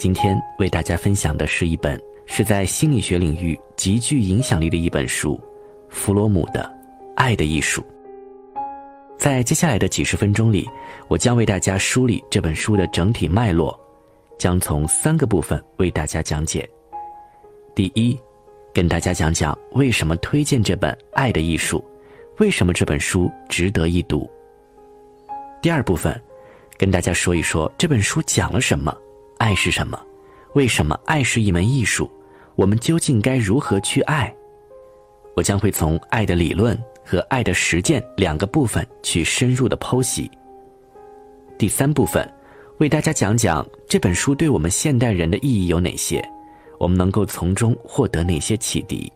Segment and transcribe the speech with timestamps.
[0.00, 5.38] 今天为大家分享的是一本是在心理学领域极具影响力的一本书——
[5.90, 6.62] 弗洛姆的
[7.16, 7.82] 《爱的艺术》。
[9.18, 10.66] 在接下来的几十分钟里，
[11.08, 13.78] 我将为大家梳理这本书的整体脉络，
[14.38, 16.66] 将从三个部分为大家讲解。
[17.74, 18.18] 第一，
[18.72, 21.78] 跟大家讲讲为什么推荐这本《爱的艺术》，
[22.42, 24.26] 为什么这本书值得一读。
[25.60, 26.18] 第二部分，
[26.78, 28.96] 跟大家说一说这本书讲了什么，
[29.40, 29.98] 爱是什么，
[30.54, 32.10] 为什么爱是一门艺术，
[32.56, 34.32] 我们究竟该如何去爱？
[35.34, 36.78] 我将会从爱的理论。
[37.02, 40.30] 和爱的实践两个部分去深入的剖析。
[41.58, 42.30] 第三部分，
[42.78, 46.22] 为大家讲讲这本书对我们现代人的意义有哪些，
[46.78, 49.12] 我们能够从中获得哪些启迪。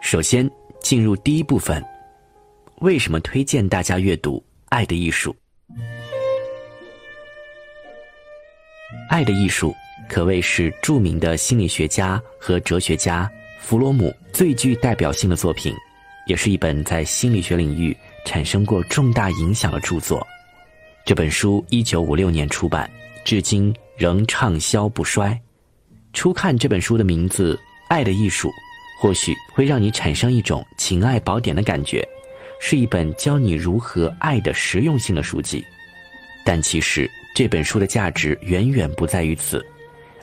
[0.00, 0.50] 首先
[0.80, 1.84] 进入第一部分，
[2.80, 4.38] 为什么推荐大家阅读
[4.70, 5.30] 《爱的艺术》？
[9.10, 9.74] 《爱的艺术》
[10.08, 15.74] 可谓是著名的心理学家和哲学家弗洛姆最具代表性的作品。
[16.28, 20.24] 也是一本在心理学领域产生过重大影响的著作。
[21.04, 22.88] 这本书一九五六年出版，
[23.24, 25.36] 至今仍畅销不衰。
[26.12, 27.56] 初看这本书的名字
[27.88, 28.48] 《爱的艺术》，
[29.00, 32.06] 或许会让你产生一种情爱宝典的感觉，
[32.60, 35.64] 是一本教你如何爱的实用性的书籍。
[36.44, 39.64] 但其实这本书的价值远远不在于此，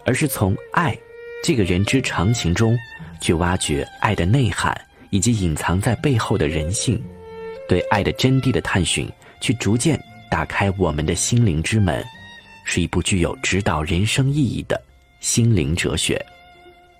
[0.06, 0.98] 而是从爱
[1.44, 2.78] 这个人之常情中，
[3.22, 4.80] 去挖掘爱的内涵。
[5.10, 7.02] 以及隐藏在背后的人性，
[7.66, 9.98] 对爱的真谛的探寻，去逐渐
[10.30, 12.04] 打开我们的心灵之门，
[12.66, 14.78] 是一部具有指导人生意义的
[15.22, 16.22] 心灵哲学。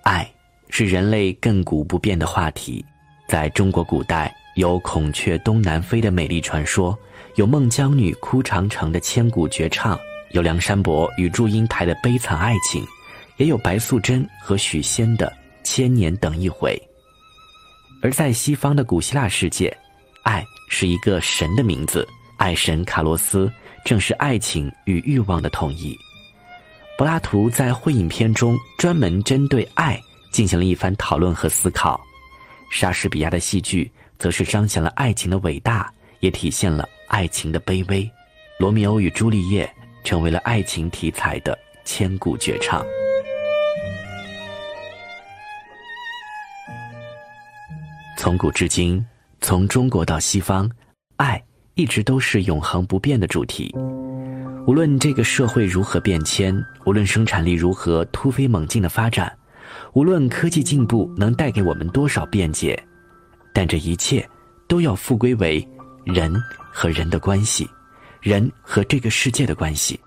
[0.04, 0.26] 爱
[0.70, 2.82] 是人类亘古不变的话题。
[3.28, 6.98] 在中国古代，有孔雀东南飞的美丽传说，
[7.38, 9.96] 有孟姜女哭长城的千古绝唱，
[10.32, 12.84] 有梁山伯与祝英台的悲惨爱情，
[13.36, 16.76] 也有白素贞和许仙的千年等一回。
[18.02, 19.72] 而在西方的古希腊世界，
[20.24, 22.04] 爱是一个神的名字，
[22.38, 23.48] 爱神卡洛斯
[23.84, 25.96] 正是爱情与欲望的统一。
[26.96, 29.96] 柏拉图在《会影片》中专门针对爱
[30.32, 32.00] 进行了一番讨论和思考，
[32.68, 33.88] 莎士比亚的戏剧
[34.18, 35.88] 则是彰显了爱情的伟大，
[36.18, 38.04] 也体现了爱情的卑微。
[38.58, 39.66] 《罗密欧与朱丽叶》
[40.08, 42.84] 成为了爱情题材的千古绝唱。
[48.16, 49.04] 从古至今，
[49.40, 50.68] 从中国到西方，
[51.16, 51.40] 爱
[51.74, 53.72] 一直都是永恒不变的主题。
[54.66, 56.54] 无论这个社会如何变迁，
[56.84, 59.32] 无论生产力如何突飞猛进的发展，
[59.92, 62.76] 无论科技进步能带给我们多少便捷，
[63.54, 64.28] 但这一切
[64.66, 65.66] 都要复归为
[66.04, 66.34] 人
[66.72, 67.68] 和人的关系，
[68.20, 69.98] 人和这个世界的关系。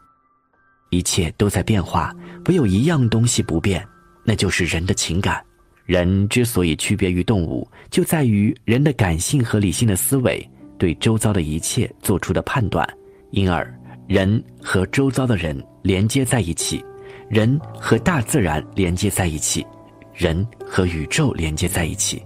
[0.90, 2.14] 一切都在变化，
[2.48, 3.88] 唯有一样东西不变，
[4.26, 5.42] 那就是人的情感。
[5.86, 10.48] 人之所以区别于动物，就在于人的感性和理性的思维
[10.78, 12.88] 对周遭的一切做出的判断，
[13.32, 13.74] 因而
[14.08, 16.84] 人和周遭的人连接在一起，
[17.30, 19.66] 人和大自然连接在一起，
[20.14, 22.22] 人和宇宙连接在一起。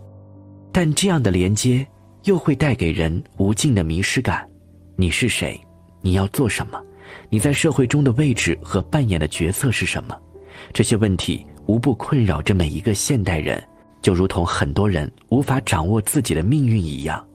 [0.72, 1.86] 但这样的连接
[2.26, 4.44] 又会带给人无尽的迷失感：
[4.96, 5.60] 你是谁？
[6.02, 6.82] 你要做什么？
[7.30, 10.16] 你在社会中的位置和扮演的角色是什么？
[10.74, 11.46] 这些问题。
[11.68, 13.60] 无不困扰着每一个现代人，
[14.00, 17.26] 就如同很多人无法掌握自己的命运一样，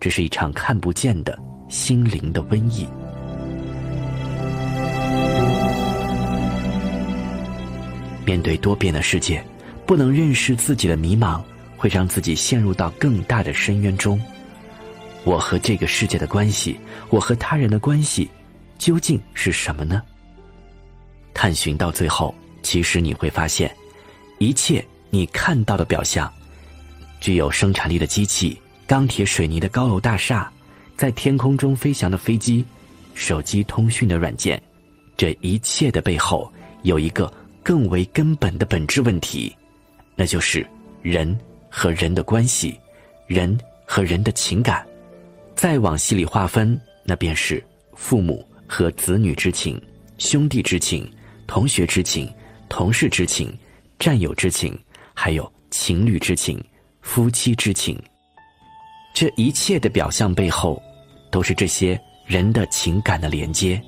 [0.00, 2.88] 这是一场看不见的心灵的瘟疫。
[8.24, 9.44] 面对多变的世界，
[9.84, 11.42] 不能认识自己的迷茫，
[11.78, 14.20] 会让自己陷入到更大的深渊中。
[15.24, 16.78] 我和这个世界的关系，
[17.08, 18.28] 我和他人的关系，
[18.76, 20.02] 究竟是什么呢？
[21.32, 22.34] 探寻到最后。
[22.60, 23.74] 其实你会发现，
[24.38, 26.30] 一切你看到的表象，
[27.20, 30.52] 具有生产力的机器、钢铁水泥的高楼大厦、
[30.96, 32.64] 在天空中飞翔的飞机、
[33.14, 34.60] 手机通讯的软件，
[35.16, 36.52] 这一切的背后
[36.82, 37.32] 有一个
[37.62, 39.56] 更为根本的本质问题，
[40.16, 40.66] 那就是
[41.00, 41.38] 人
[41.68, 42.78] 和人的关系，
[43.26, 44.86] 人和人的情感。
[45.54, 47.62] 再往细里划分，那便是
[47.94, 49.80] 父母和子女之情、
[50.18, 51.10] 兄弟之情、
[51.46, 52.32] 同学之情。
[52.70, 53.50] 同事之情、
[53.98, 54.78] 战友之情，
[55.14, 56.62] 还有情侣之情、
[57.00, 57.98] 夫妻之情，
[59.14, 60.78] 这一切的表象背后，
[61.30, 63.82] 都是这些人的情感的连接。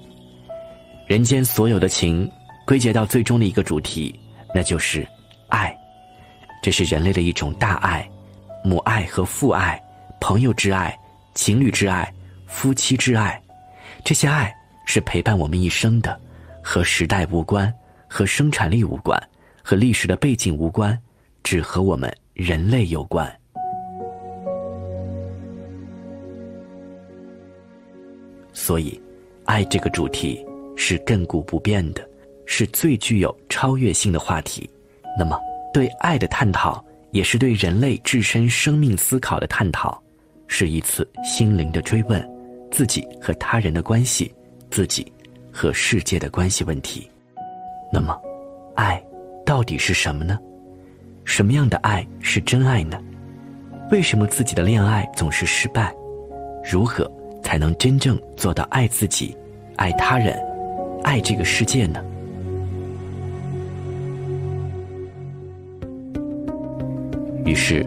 [1.06, 2.26] 人间所有的情，
[2.66, 4.18] 归结到最终的一个主题，
[4.54, 5.06] 那就是
[5.48, 5.76] 爱。
[6.62, 8.08] 这是人类的一种大爱，
[8.64, 9.82] 母爱和父爱、
[10.20, 10.98] 朋友之爱、
[11.34, 12.12] 情侣之爱、
[12.46, 13.40] 夫妻之爱，
[14.04, 14.54] 这些爱
[14.86, 16.20] 是陪伴我们一生的，
[16.62, 17.72] 和时代无关。
[18.12, 19.16] 和生产力无关，
[19.62, 21.00] 和历史的背景无关，
[21.44, 23.32] 只和我们人类有关。
[28.52, 29.00] 所以，
[29.44, 30.44] 爱这个主题
[30.76, 32.04] 是亘古不变的，
[32.46, 34.68] 是最具有超越性的话题。
[35.16, 35.38] 那么，
[35.72, 40.00] 对爱的探讨，也是对人类自身生命思考的探讨，
[40.46, 42.28] 是一次心灵的追问，
[42.70, 44.34] 自己和他人的关系，
[44.70, 45.10] 自己
[45.52, 47.08] 和世界的关系问题。
[47.92, 48.20] 那么，
[48.74, 49.02] 爱
[49.44, 50.38] 到底是什么呢？
[51.24, 52.98] 什么样的爱是真爱呢？
[53.90, 55.94] 为什么自己的恋爱总是失败？
[56.64, 57.10] 如何
[57.42, 59.36] 才能真正做到爱自己、
[59.76, 60.36] 爱他人、
[61.02, 62.04] 爱这个世界呢？
[67.50, 67.84] 于是，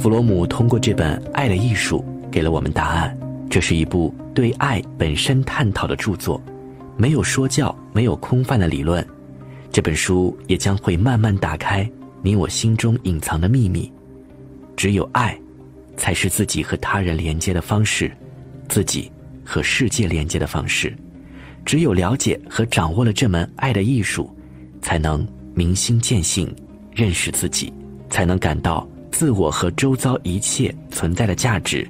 [0.00, 3.18] 弗洛姆通过这本《爱的艺术》给了我们答案。
[3.50, 6.40] 这是一部对爱本身探讨的著作，
[6.96, 9.04] 没有说教，没有空泛的理论。
[9.72, 11.90] 这本书也将会慢慢打开
[12.22, 13.92] 你我心中隐藏的秘密。
[14.76, 15.36] 只有爱，
[15.96, 18.08] 才是自己和他人连接的方式，
[18.68, 19.10] 自己
[19.44, 20.96] 和世界连接的方式。
[21.64, 24.32] 只有了解和掌握了这门爱的艺术，
[24.80, 25.26] 才能
[25.56, 26.54] 明心见性，
[26.94, 27.72] 认识自己，
[28.08, 31.86] 才能感到自我和周遭一切存在的价值，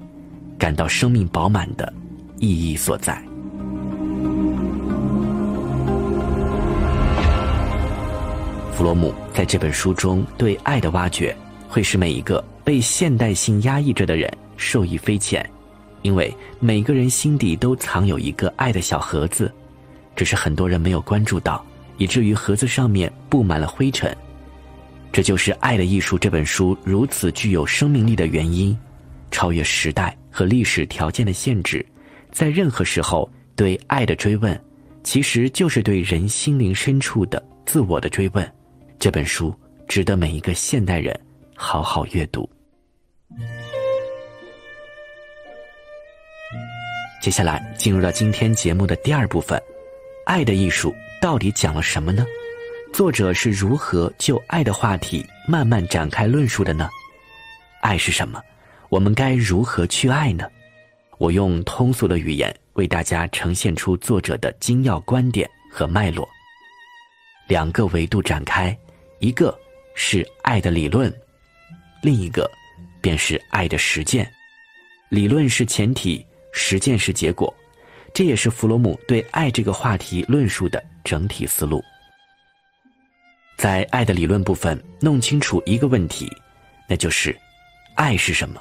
[0.58, 1.90] 感到生命饱满的
[2.38, 3.16] 意义所在。
[8.74, 11.34] 弗洛姆在这本书中对爱的挖掘，
[11.68, 15.48] 会使每一个被现代性压抑着的人受益匪浅，
[16.02, 19.50] 因为每个人心底都藏有一个爱的小盒子，
[20.16, 21.64] 只是很多人没有关注到，
[21.98, 24.14] 以至于盒子上面布满了灰尘。
[25.12, 28.76] 这就是《爱的艺术》这本书如此具有生命力的原因，
[29.30, 31.84] 超越时代和历史条件的限制，
[32.30, 34.58] 在任何时候对爱的追问，
[35.04, 38.50] 其实就是对人心灵深处的自我的追问。
[38.98, 39.54] 这本书
[39.86, 41.14] 值得每一个现代人
[41.54, 42.48] 好好阅读。
[47.20, 49.58] 接下来进入到今天节目的第二部分，
[50.24, 52.26] 《爱的艺术》到底讲了什么呢？
[52.92, 56.90] 作者是如何就爱的话题慢慢展开论述的呢？
[57.80, 58.38] 爱是什么？
[58.90, 60.46] 我们该如何去爱呢？
[61.16, 66.28] 我用通俗的语言为大家呈现出作者的精要观点和脉络，
[67.48, 68.76] 两个维度展开。
[69.20, 69.58] 一个
[69.94, 71.10] 是爱的理论，
[72.02, 72.50] 另一个
[73.00, 74.30] 便是爱的实践。
[75.08, 77.52] 理论是前提，实践是结果，
[78.12, 81.82] 这也是弗洛姆对爱这个话题论述的整体思路。
[83.62, 86.28] 在爱的理论部分，弄清楚一个问题，
[86.88, 87.32] 那就是
[87.94, 88.60] 爱是什么？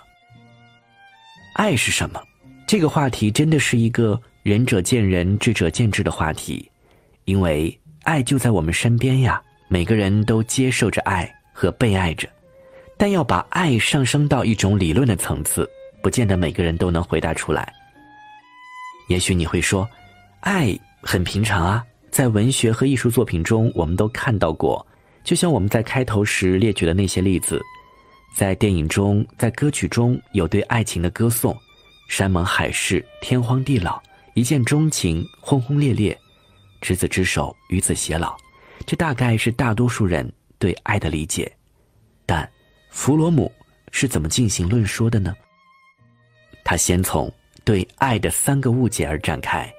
[1.55, 2.21] 爱是什么？
[2.67, 6.69] 这个话题真的是一个仁者见仁、智者见智的话题，
[7.25, 9.41] 因为爱就在我们身边呀。
[9.67, 12.29] 每个人都接受着爱和被爱着，
[12.95, 15.67] 但要把爱上升到一种理论的层次，
[16.03, 17.73] 不见得每个人都能回答出来。
[19.07, 19.89] 也许你会说，
[20.41, 24.85] 爱很平常啊，在文学和艺术作品中我们都看到过，
[25.23, 27.61] 就像我们在开头时列举的那些例子，
[28.35, 31.57] 在电影中，在歌曲中有对爱情的歌颂，
[32.09, 34.01] 山盟海誓，天荒地老，
[34.33, 36.17] 一见钟情，轰轰烈烈，
[36.81, 38.35] 执子之手，与子偕老。
[38.85, 40.29] 这大概是大多数人
[40.59, 41.49] 对爱的理解，
[42.25, 42.47] 但
[42.89, 43.49] 弗罗姆
[43.91, 45.33] 是怎么进行论说的呢？
[46.65, 47.31] 他先从
[47.63, 49.71] 对爱的三个误解而展开，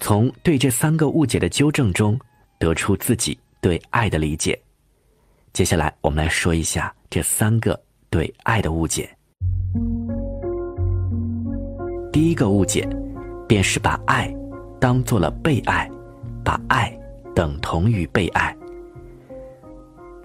[0.00, 2.18] 从对这三个误解的纠正中
[2.58, 4.58] 得出自己对爱的理解。
[5.52, 9.08] 接下来，我们来说一下这三个对爱的误解。
[12.12, 12.88] 第一个误解，
[13.48, 14.34] 便是把爱
[14.80, 15.90] 当做了被爱，
[16.44, 16.94] 把爱。
[17.34, 18.52] 等同于被爱。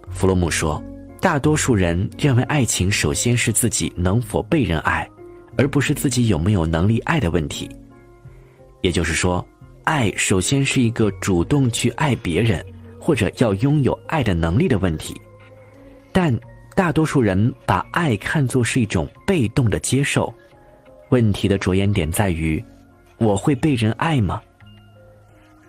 [0.10, 0.84] 弗洛姆说，
[1.22, 5.08] 大多数人认为爱情首先是自己能否被人爱，
[5.56, 7.70] 而不是自己有没有能力爱的问题。
[8.82, 9.48] 也就是说，
[9.84, 12.66] 爱首先是一个主动去爱别人，
[13.00, 15.20] 或者要拥有爱的能力的问题。
[16.12, 16.38] 但
[16.76, 20.34] 大多数人把爱看作是一种被动的接受。
[21.10, 22.64] 问题的着眼点在于：
[23.18, 24.42] 我会被人爱吗？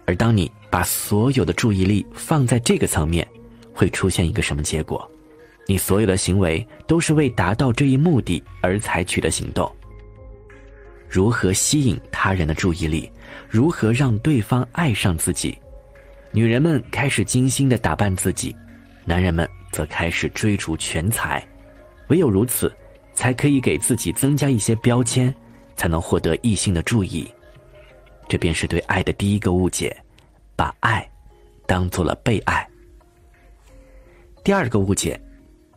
[0.06, 0.50] 而当你。
[0.74, 3.24] 把所有的注意力放在这个层面，
[3.72, 5.08] 会出现一个什么结果？
[5.68, 9.72] 你所有的行为都是为达到这一目的而采取的行动。
[11.08, 13.08] 如何吸引他人的注意力？
[13.48, 15.58] 如何让对方爱上自己？
[16.32, 18.54] 女人们开始精心的打扮自己，
[19.04, 21.46] 男人们则开始追逐全才。
[22.08, 22.74] 唯有如此，
[23.14, 25.34] 才可以给自己增加一些标签，
[25.76, 27.26] 才能获得异性的注意。
[28.28, 29.96] 这便是对爱的第一个误解。
[30.56, 31.04] 把爱
[31.66, 32.64] 当做了被爱，
[34.44, 35.20] 第二个误解，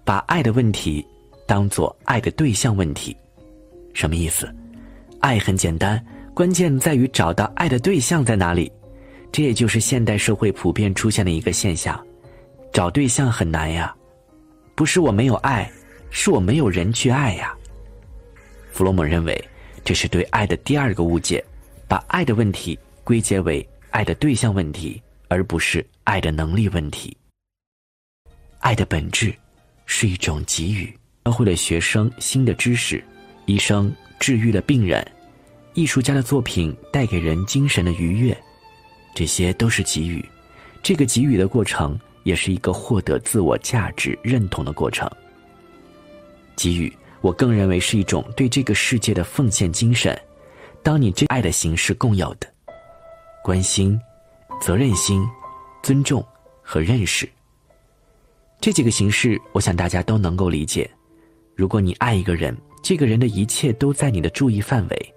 [0.05, 1.03] 把爱的问题
[1.47, 3.17] 当做爱的对象问题，
[3.95, 4.47] 什么意思？
[5.19, 5.99] 爱很简单，
[6.38, 8.72] 关键在于找到爱的对象在哪里。
[9.32, 12.00] 这也就是现代社会普遍出现的一个现象：
[12.72, 13.91] 找对象很难呀。
[14.75, 15.67] 不是我没有爱，
[16.12, 17.58] 是我没有人去爱呀。
[18.72, 19.44] 弗洛姆认为，
[19.84, 21.44] 这是对爱的第二个误解，
[21.88, 27.17] 把爱的问题归结为爱的对象问题，而不是爱的能力问题。
[28.60, 29.34] 爱的本质
[29.88, 33.03] 是一种给予，教会了学生新的知识，
[33.48, 35.03] 医生治愈了病人，
[35.77, 38.36] 艺术家的作品带给人精神的愉悦，
[39.13, 40.25] 这些都是给予。
[40.81, 41.98] 这个给予的过程。
[42.24, 45.10] 也是一个获得自我价值认同的过程。
[46.57, 50.13] 给予，我更认为是一种对这个世界的奉献精神。
[50.84, 52.46] 当你这爱的形式共有的
[53.41, 53.98] 关心、
[54.60, 55.25] 责任心、
[55.81, 56.22] 尊重
[56.62, 57.29] 和认识
[58.60, 60.89] 这几个形式，我想大家都能够理解。
[61.55, 62.53] 如果你爱一个人，
[62.84, 65.13] 这个人的一切都在你的注意范围，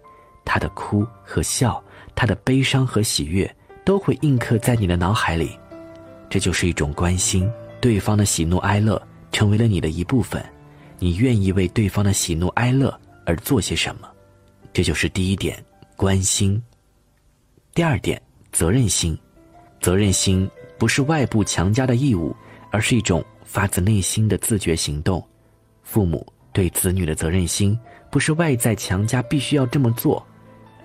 [0.52, 1.80] 他的哭和笑，
[2.12, 3.48] 他的悲伤和喜悦，
[3.84, 5.56] 都会印刻在你的脑海里。
[6.28, 7.48] 这就是一种关心，
[7.80, 10.44] 对方的喜怒哀乐成为了你的一部分，
[10.98, 12.92] 你愿意为对方的喜怒哀乐
[13.24, 14.08] 而做些什么？
[14.72, 15.64] 这就是第一点，
[15.96, 16.60] 关心。
[17.72, 19.16] 第二点，责任心。
[19.80, 22.34] 责任心不是外部强加的义务，
[22.72, 25.24] 而是一种发自内心的自觉行动。
[25.84, 27.78] 父母对子女的责任心，
[28.10, 30.26] 不是外在强加必须要这么做，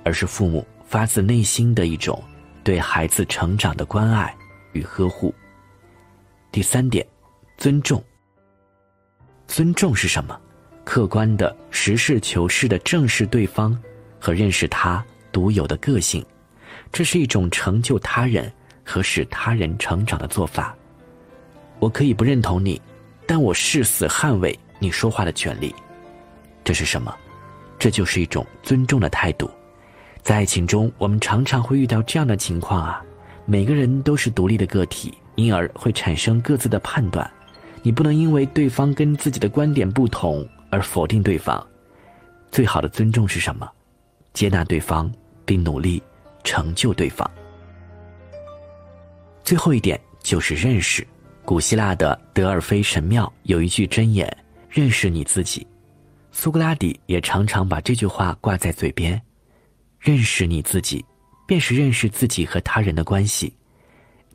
[0.05, 2.23] 而是父母发自内心的一种
[2.63, 4.33] 对孩子成长的关爱。
[4.75, 5.33] 与呵护。
[6.51, 7.07] 第三点，
[7.57, 8.03] 尊重。
[9.47, 10.37] 尊重是什么？
[10.83, 13.81] 客观的、实事求是的正视对方
[14.19, 16.23] 和认识他独有的个性，
[16.91, 18.51] 这是一种成就他人
[18.83, 20.75] 和使他人成长的做法。
[21.79, 22.81] 我可以不认同你，
[23.25, 25.73] 但我誓死捍卫你说话的权利。
[26.65, 27.15] 这是什么？
[27.79, 29.49] 这就是一种尊重的态度。
[30.25, 32.99] 在爱情中，我们常常会遇到这样的情况啊。
[33.45, 37.31] 每个人都是独立的个体，因而会产生各自的判断。
[37.83, 41.63] 你不能因为对方跟自己的观点不同而否定对方。
[42.49, 43.69] 最好的尊重是什么？
[44.33, 45.13] 接纳对方，
[45.45, 46.01] 并努力
[46.43, 47.29] 成就对方。
[49.43, 51.05] 最后一点就是认识。
[51.43, 54.27] 古希腊的德尔菲神庙有一句箴言
[54.71, 55.67] ：“认识你自己。”
[56.33, 59.21] 苏格拉底也常常把这句话挂在嘴边
[60.05, 61.03] ：“认识你自己。”
[61.47, 63.53] 便是认识自己和他人的关系，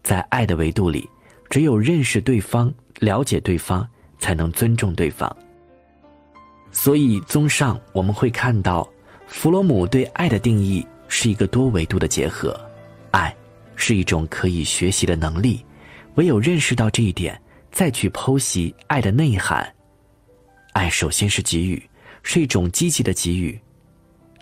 [0.01, 1.11] 在爱的维度里，
[1.49, 3.85] 只有认识对方、了解对方，
[4.21, 5.37] 才能尊重对方。
[6.71, 8.89] 所以，综上，我们会看到，
[9.27, 12.57] 弗洛姆对爱的定义是一个多维度的结合。
[13.11, 13.35] 爱
[13.75, 15.67] 是一种可以学习的能力，
[16.15, 17.37] 唯有认识到这一点，
[17.73, 19.69] 再去剖析爱的内涵。
[20.75, 21.83] 爱首先是给予，
[22.23, 23.59] 是一种积极的给予；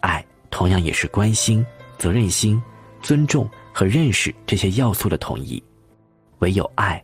[0.01, 1.65] 爱同样也是关心。
[1.99, 2.63] 责任心、
[3.03, 5.61] 尊重和认识这些要素的统一，
[6.39, 7.03] 唯有爱，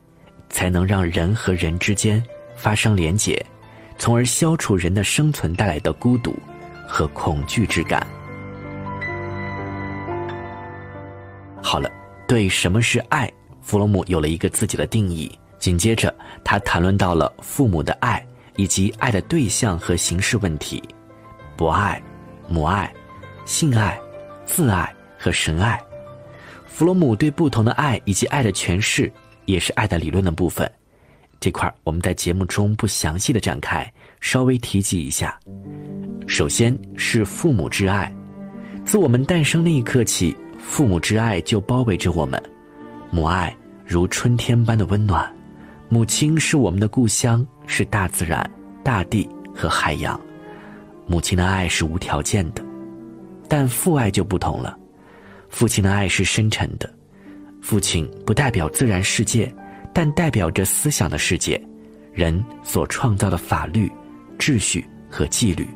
[0.49, 2.23] 才能让人和人之间
[2.55, 3.45] 发生连结，
[3.99, 6.39] 从而消除人的生存带来的孤独
[6.87, 8.07] 和恐惧之感。
[11.61, 11.91] 好了，
[12.29, 13.29] 对什么是爱，
[13.61, 15.37] 弗洛姆有了一个自己的定义。
[15.59, 18.25] 紧接着，他谈论到了父母的爱
[18.55, 20.81] 以及爱的对象和形式问题：
[21.57, 22.01] 博爱、
[22.47, 22.95] 母爱、
[23.45, 23.99] 性爱。
[24.47, 25.81] 自爱和神爱，
[26.67, 29.11] 弗洛姆对不同的爱以及爱的诠释，
[29.47, 30.71] 也是爱的理论的部分。
[31.41, 35.41] 这块我们在节目中不详细的展开，稍微提及一下。
[36.27, 38.15] 首先是父母之爱，
[38.85, 42.41] 自我们诞生那一刻起，父母之爱就包围着我们。
[43.11, 45.35] 母爱如春天般的温暖，
[45.89, 48.49] 母亲是我们的故乡，是大自然、
[48.83, 50.21] 大地和海洋。
[51.07, 52.64] 母亲的爱是无条件的。
[53.49, 54.77] 但父爱就不同了，
[55.49, 56.93] 父亲的爱是深沉的，
[57.61, 59.53] 父亲不代表自然世界，
[59.93, 61.61] 但代表着思想的世界，
[62.13, 63.91] 人所创造的法律、
[64.39, 65.69] 秩序和纪律，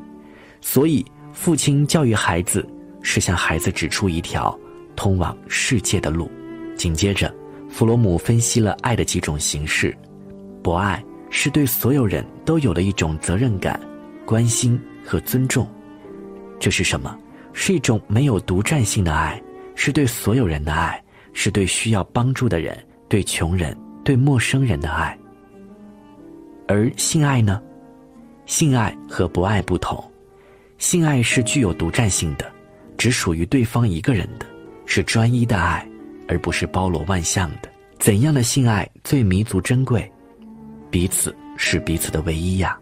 [0.61, 2.67] 所以父亲教育孩子
[3.01, 4.57] 是向孩子指出一条
[4.95, 6.29] 通往世界的路。
[6.75, 7.33] 紧接着，
[7.69, 9.95] 弗罗姆分析了爱的几种形式，
[10.63, 13.79] 博爱是对所有人都有了一种责任感、
[14.25, 15.67] 关心和尊重，
[16.59, 17.17] 这是什么？
[17.53, 19.41] 是一种没有独占性的爱，
[19.75, 21.01] 是对所有人的爱，
[21.33, 22.77] 是对需要帮助的人、
[23.07, 25.17] 对穷人、对陌生人的爱。
[26.67, 27.61] 而性爱呢？
[28.45, 30.03] 性爱和不爱不同，
[30.77, 32.51] 性爱是具有独占性的，
[32.97, 34.45] 只属于对方一个人的，
[34.85, 35.87] 是专一的爱，
[36.27, 37.69] 而不是包罗万象的。
[37.99, 40.09] 怎样的性爱最弥足珍贵？
[40.89, 42.79] 彼此是彼此的唯一呀。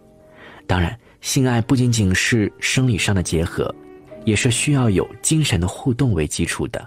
[0.65, 3.73] 当然，性爱不仅仅是生理上的结合，
[4.27, 6.85] 也是需要有精神的互动为基础的。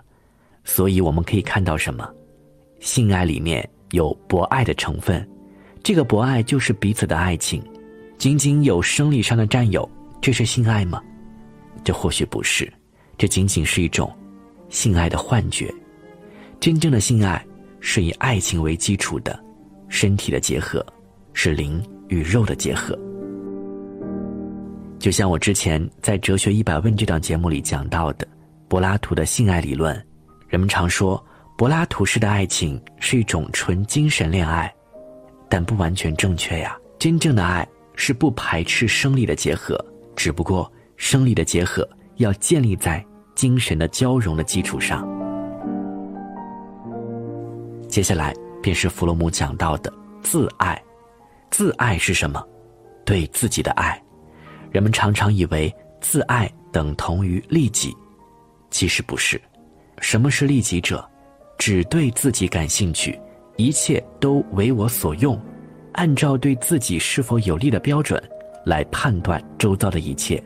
[0.62, 2.06] 所以我们可以看到什么？
[2.80, 5.26] 性爱里面有博爱的成分，
[5.82, 7.62] 这个博爱就是彼此的爱情。
[8.18, 11.02] 仅仅有生理上的占有，这是性爱吗？
[11.82, 12.70] 这或许不是，
[13.16, 14.14] 这仅仅是一种
[14.68, 15.74] 性爱的幻觉。
[16.60, 17.42] 真正的性爱
[17.80, 19.42] 是以爱情为基础的，
[19.88, 20.84] 身体的结合
[21.32, 22.98] 是灵与肉的结合。
[25.00, 28.28] 就像我之前在《哲学一百问》这档节目里讲到的，
[28.68, 29.94] 柏拉图的性爱理论，
[30.46, 31.20] 人们常说
[31.56, 34.72] 柏拉图式的爱情是一种纯精神恋爱，
[35.48, 36.76] 但不完全正确呀。
[36.98, 37.66] 真正的爱。
[37.96, 39.78] 是不排斥生理的结合，
[40.16, 43.04] 只不过生理的结合要建立在
[43.34, 45.06] 精神的交融的基础上。
[47.88, 49.92] 接下来便是弗洛姆讲到的
[50.22, 50.82] 自爱。
[51.50, 52.42] 自爱是什么？
[53.04, 54.02] 对自己的爱。
[54.70, 57.94] 人们常常以为自爱等同于利己，
[58.70, 59.40] 其实不是。
[60.00, 61.06] 什么是利己者？
[61.58, 63.20] 只对自己感兴趣，
[63.56, 65.38] 一切都为我所用。
[65.92, 68.22] 按照对自己是否有利的标准
[68.64, 70.42] 来判断周遭的一切。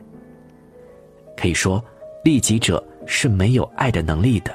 [1.37, 1.81] 可以说，
[2.23, 4.53] 利己者是没有爱的能力的，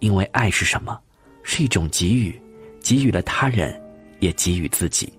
[0.00, 0.98] 因为爱是什么？
[1.42, 2.34] 是一种给予，
[2.82, 3.78] 给予了他人，
[4.18, 5.12] 也给予自己。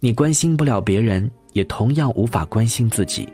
[0.00, 3.28] 你关心不了别人，也同样无法关心自己。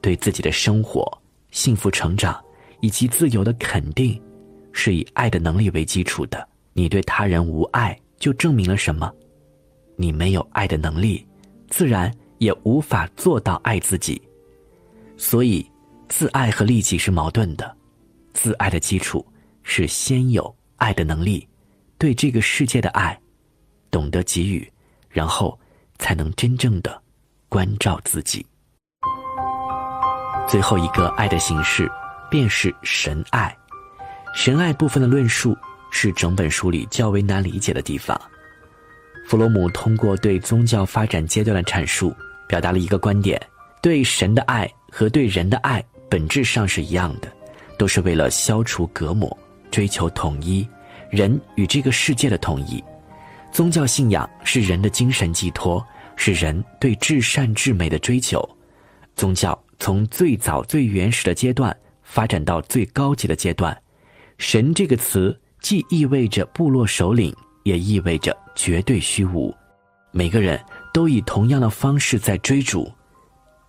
[0.00, 1.06] 对自己的生活、
[1.50, 2.38] 幸福成长
[2.80, 4.20] 以及自由的肯定，
[4.72, 6.46] 是以爱的能力为基础的。
[6.74, 9.10] 你对他人无爱，就证明了什么？
[9.96, 11.26] 你没有爱的能力，
[11.68, 14.20] 自然也无法做到爱自己。
[15.16, 15.64] 所以，
[16.08, 17.76] 自爱和利己是矛盾的。
[18.32, 19.24] 自爱的基础
[19.62, 21.48] 是先有爱的能力，
[21.96, 23.18] 对这个世界的爱，
[23.90, 24.68] 懂得给予，
[25.08, 25.58] 然后
[25.98, 27.00] 才能真正的
[27.48, 28.44] 关照自己。
[30.48, 31.90] 最后一个爱的形式，
[32.30, 33.54] 便是神爱。
[34.34, 35.56] 神爱部分的论述
[35.90, 38.20] 是整本书里较为难理解的地方。
[39.26, 42.14] 弗洛姆通过对宗教发展阶段的阐述，
[42.46, 43.40] 表达了一个观点：
[43.80, 47.32] 对神的爱和对人的爱本质上是一样的，
[47.78, 49.34] 都是为了消除隔膜，
[49.70, 50.68] 追求统一，
[51.10, 52.82] 人与这个世界的统一。
[53.50, 55.82] 宗教信仰是人的精神寄托，
[56.16, 58.48] 是人对至善至美的追求。
[59.16, 63.76] 宗教从最早最原始的阶段发展到最高级的阶段，
[64.38, 67.34] 神这个词既意味着部落首领。
[67.64, 69.50] 也意味着绝对虚无，
[70.10, 72.92] 每个人都以同样的方式在追逐，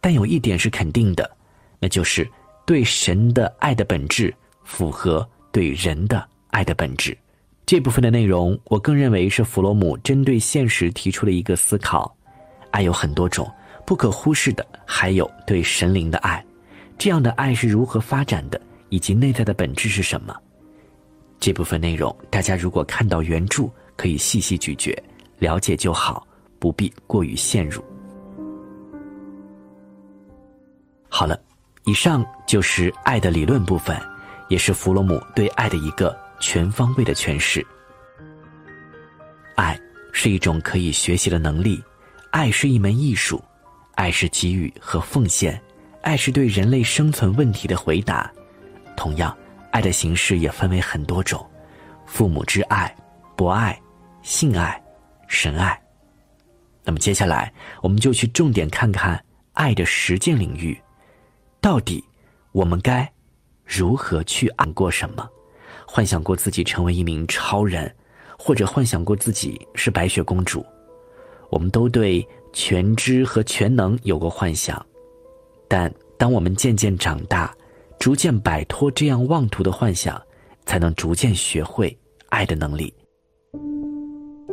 [0.01, 1.31] 但有一点是肯定的，
[1.79, 2.29] 那就是
[2.65, 7.17] 对神的爱的本质符合对人的爱的本质。
[7.65, 12.13] 这部分的内容，我更认为是弗洛姆针对现实提出的一个思考。
[12.75, 13.49] 爱有很多种，
[13.85, 16.43] 不可忽视的还有对神灵的爱，
[16.97, 18.59] 这样的爱是如何发展的，
[18.89, 20.35] 以及内在的本质是什么？
[21.39, 23.69] 这部分内容，大家如果看到原著。
[23.97, 24.93] 可以细细咀嚼，
[25.39, 26.27] 了解就好，
[26.59, 27.81] 不必过于陷入。
[31.07, 31.39] 好了，
[31.85, 33.97] 以上就是爱的理论部分，
[34.49, 37.65] 也是弗洛姆对爱的一个全方位的诠释。
[39.55, 39.79] 爱
[40.11, 41.81] 是一种可以学习的能力，
[42.35, 43.41] 爱是一门艺术，
[43.93, 45.57] 爱是给予和奉献，
[46.01, 48.29] 爱是对人类生存问题的回答。
[48.97, 49.33] 同样，
[49.71, 51.49] 爱的形式也分为很多种：
[52.05, 52.93] 父母之爱、
[53.37, 53.79] 博爱。
[54.21, 54.83] 性爱、
[55.29, 55.81] 神爱，
[56.83, 60.77] 那么接下来我们就去重点看看爱的实践领域，
[61.61, 62.03] 到底
[62.51, 63.09] 我们该
[63.63, 65.25] 如何去爱过什么？
[65.87, 67.95] 幻想过自己成为一名超人，
[68.37, 70.65] 或者幻想过自己是白雪公主？
[71.49, 74.83] 我们都对全知和全能有过幻想，
[75.67, 77.53] 但当我们渐渐长大，
[77.99, 80.21] 逐渐摆脱这样妄图的幻想，
[80.65, 81.95] 才能逐渐学会
[82.29, 82.93] 爱的能力。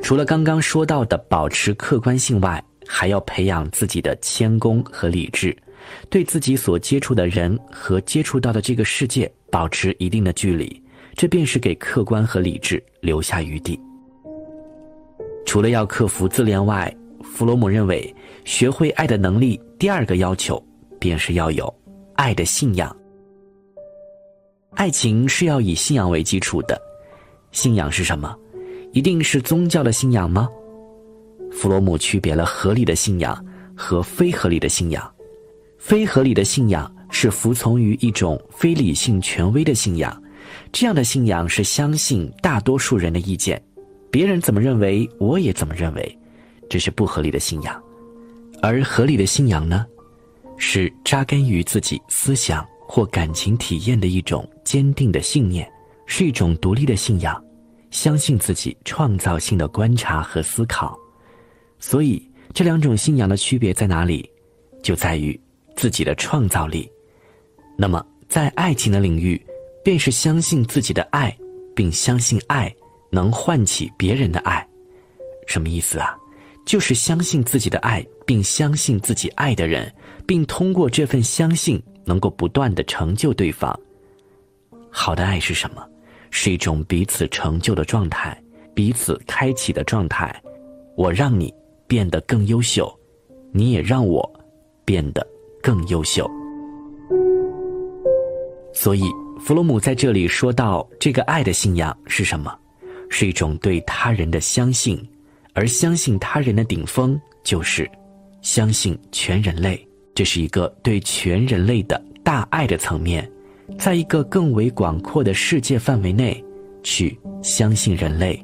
[0.02, 5.57] 除了刚刚说到的保持客观性外，还要培养自己的谦恭和理智，
[6.11, 10.83] 对自己所接触的人和接触到的这个世界保持一定的距离，
[11.14, 13.78] 这便是给客观和理智留下余地。
[15.44, 20.62] 除了要克服自恋外，弗洛姆认为，学会爱的能力第二个要求，
[20.98, 21.72] 便是要有
[22.14, 22.94] 爱的信仰。
[24.74, 26.81] 爱情是要以信仰为基础的，
[27.50, 28.35] 信仰是什么？
[28.92, 30.48] 一定是宗教的信仰吗？
[31.50, 33.44] 弗洛姆区别了合理的信仰
[33.76, 35.12] 和非合理的信仰。
[35.78, 40.22] 非合理的信仰是服从于一种非理性权威的信仰，
[40.72, 43.62] 这样的信仰是相信大多数人的意见，
[44.12, 46.18] 别人怎么认为我也怎么认为，
[46.68, 47.83] 这是不合理的信仰。
[48.61, 49.87] 而合理的信仰呢，
[50.59, 55.66] 是扎根于自己思想或感情体验的一种坚定的信念，
[56.05, 57.42] 是一种独立的信仰，
[57.90, 60.94] 相信自己创造性的观察和思考。
[61.79, 62.22] 所以，
[62.53, 64.29] 这两种信仰的区别在哪里？
[64.83, 65.40] 就在于
[65.75, 66.87] 自己的创造力。
[67.79, 69.40] 那么，在爱情的领域，
[69.83, 71.35] 便是相信自己的爱，
[71.75, 72.72] 并相信爱
[73.12, 74.66] 能唤起别人的爱。
[75.46, 76.16] 什么意思啊？
[76.64, 79.92] 就是相信自己的爱，并相信自己爱的人，
[80.27, 83.79] 并通过这份相信，能够不断的成就对方。
[84.90, 85.85] 好的爱是什么？
[86.31, 88.40] 是一种彼此成就的状态，
[88.75, 90.35] 彼此开启的状态。
[90.96, 91.53] 我让你
[91.87, 92.90] 变得更优秀，
[93.51, 94.27] 你也让我
[94.85, 95.27] 变得
[95.62, 96.31] 更优秀。
[98.72, 99.03] 所以，
[99.40, 102.57] 弗洛姆在这里说到，这个爱的信仰是什么？
[103.12, 104.98] 是一种对他人的相信。
[105.55, 107.88] 而相信他人的顶峰，就是
[108.40, 109.87] 相信全人类。
[110.14, 113.31] 这是一个对全人类的大爱的层面，
[113.79, 116.42] 在一个更为广阔的世界范围内，
[116.83, 118.42] 去相信人类，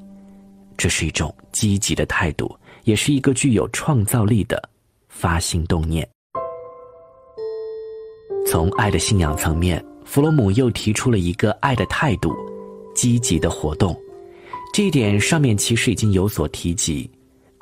[0.76, 2.54] 这是一种积极的态度，
[2.84, 4.62] 也是一个具有创造力的
[5.08, 6.06] 发心动念。
[8.46, 12.34] 从爱的信仰层面，弗洛姆又提出了一个爱的态度：
[12.94, 13.98] 积极的活动。
[14.78, 17.10] 这一点上面其实已经有所提及，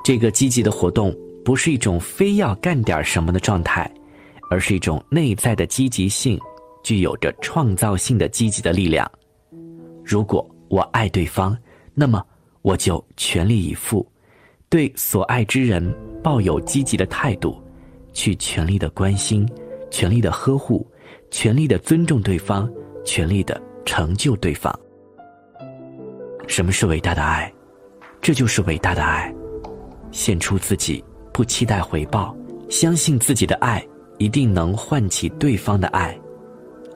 [0.03, 1.11] 这个积极的活动
[1.43, 3.91] 不是一种非要干点什么的状态，
[4.51, 6.39] 而是一种内在的积极性，
[6.83, 9.11] 具有着创造性的积极的力量。
[10.05, 11.57] 如果我爱对方，
[11.95, 12.23] 那么
[12.61, 14.07] 我就全力以赴，
[14.69, 15.91] 对所爱之人
[16.23, 17.59] 抱有积极的态度，
[18.13, 19.43] 去全力的关心，
[19.89, 20.85] 全力的呵护，
[21.31, 22.71] 全力的尊重对方，
[23.03, 24.71] 全力的成就对方。
[26.47, 27.53] 什么是伟大的爱？
[28.19, 29.31] 这就是伟大的爱，
[30.11, 32.35] 献出自己，不期待回报，
[32.69, 33.85] 相信自己的爱
[34.17, 36.17] 一定能唤起对方的爱。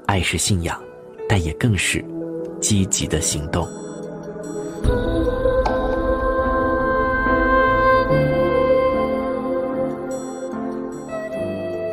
[0.07, 0.81] 爱是信仰，
[1.29, 2.03] 但也更是
[2.59, 3.65] 积极的行动。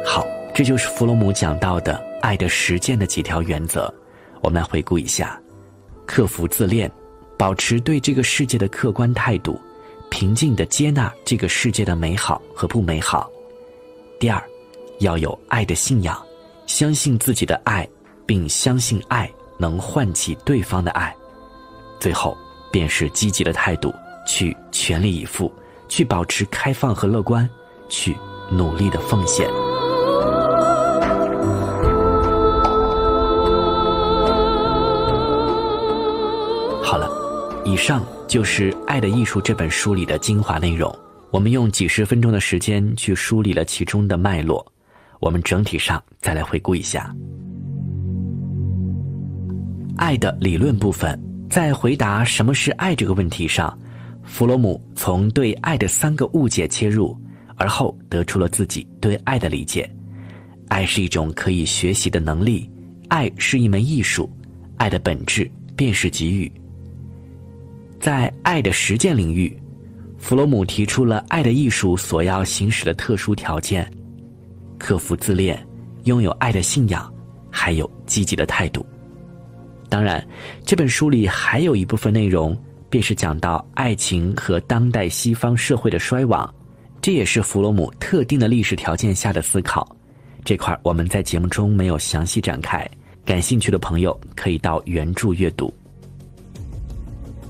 [0.07, 3.93] 好，这就是弗洛姆讲到的爱的实践的几条原则。
[4.41, 5.39] 我们来回顾一下：
[6.07, 6.91] 克服自恋。
[7.39, 9.59] 保持对这个世界的客观态度，
[10.11, 13.31] 平静地接纳这个世界的美好和不美好。
[14.19, 14.43] 第二，
[14.99, 16.21] 要有爱的信仰，
[16.67, 17.89] 相信自己的爱，
[18.27, 21.15] 并相信爱能唤起对方的爱。
[22.01, 22.37] 最后，
[22.73, 23.95] 便是积极的态度，
[24.27, 25.53] 去全力以赴，
[25.89, 27.49] 去保持开放和乐观，
[27.89, 28.17] 去
[28.51, 29.49] 努力的奉献。
[37.69, 40.91] 以上就是《爱的艺术》这本书里的精华内容。
[41.31, 44.65] 我们用几十分钟的时间去梳理了其中的脉络。
[45.21, 47.15] 我们整体上再来回顾一下
[49.99, 51.23] 爱的理论部分。
[51.51, 53.79] 在回答什么是爱这个问题上，
[54.23, 57.15] 弗洛姆从对爱的三个误解切入，
[57.57, 59.91] 而后得出了自己对爱的理解：
[60.69, 62.71] 爱是一种可以学习的能力，
[63.09, 64.31] 爱是一门艺术，
[64.79, 66.51] 爱的本质便是给予。
[68.01, 69.55] 在爱的实践领域，
[70.19, 73.91] 弗洛姆提出了爱的艺术所要行使的特殊条件：
[74.79, 75.67] 克服自恋，
[76.05, 77.13] 拥有爱的信仰，
[77.51, 78.87] 还有积极的态度。
[79.89, 80.25] 当然，
[80.65, 82.57] 这本书里还有一部分内容，
[82.89, 86.55] 便是讲到爱情和当代西方社会的衰亡，
[87.03, 89.97] 这也是弗洛姆特定的历史条件下的思考。
[90.45, 92.89] 这块我们在节目中没有详细展开，
[93.25, 95.73] 感兴趣的朋友可以到原著阅读。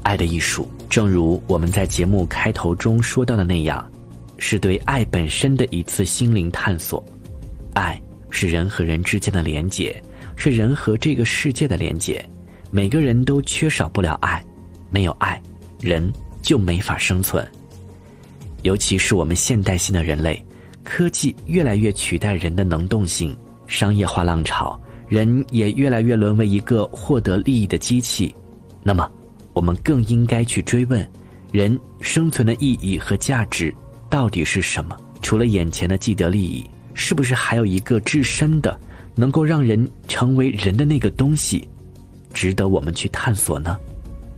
[0.08, 3.86] 爱的艺术，正如我们在节目开头中说到的那样，
[4.38, 7.04] 是对爱本身的一次心灵探索。
[7.74, 10.02] 爱是人和人之间的连结，
[10.34, 12.26] 是人和这个世界的连结。
[12.70, 14.42] 每个人都缺少不了爱，
[14.88, 15.38] 没有爱，
[15.78, 17.46] 人就没法生存。
[18.62, 20.42] 尤其是我们现代性的人类，
[20.82, 28.34] 科技越来越取代人的能动性，商业化浪潮，人也越来越沦为一个获得利益的机器。
[28.82, 29.06] 那么，
[29.58, 31.04] 我们更应该去追问，
[31.50, 33.74] 人生存的意义和价值
[34.08, 34.96] 到底是什么？
[35.20, 38.78] 除了眼前的既得利益，是不是还有一个至深的，
[39.16, 41.68] 能够让人成为人的那个东西，
[42.32, 43.76] 值得我们去探索呢？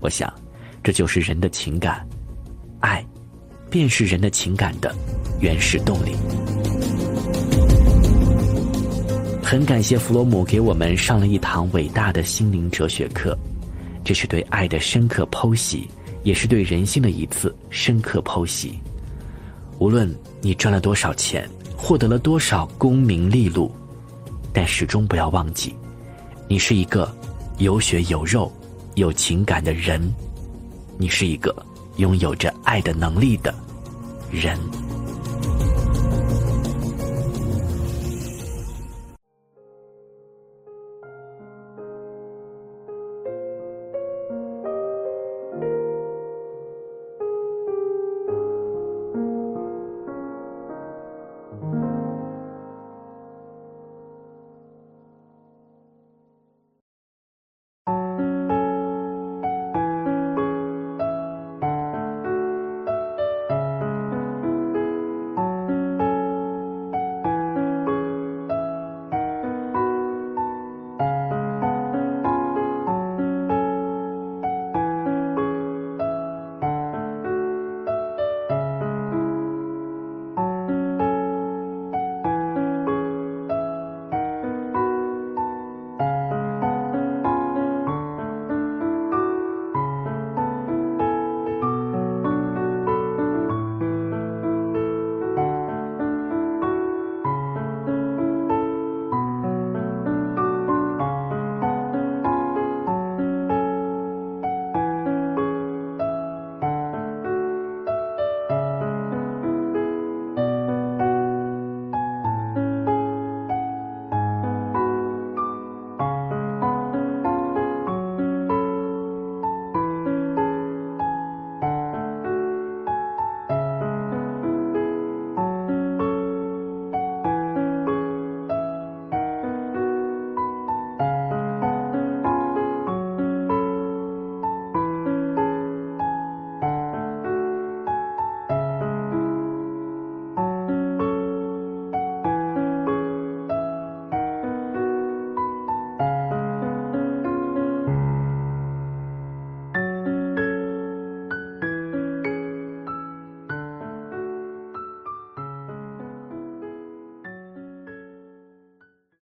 [0.01, 0.33] 我想，
[0.83, 2.03] 这就是人的情感，
[2.79, 3.05] 爱，
[3.69, 4.91] 便是人的情感的
[5.39, 6.13] 原始动力。
[9.43, 13.39] 很感谢弗洛姆给我们上了一堂伟大的心灵哲学课。
[14.03, 15.89] 这是对爱的深刻剖析，
[16.23, 18.79] 也是对人性的一次深刻剖析。
[19.79, 23.71] 无论你赚了多少钱，获得了多少功名利禄，
[24.53, 25.75] 但始终不要忘记，
[26.49, 27.11] 你是一个
[27.59, 28.53] 有血有肉、
[28.95, 30.03] 有情感的人，
[30.99, 31.55] 你是一个
[31.97, 33.55] 拥有着爱的能力的
[34.31, 34.59] 人。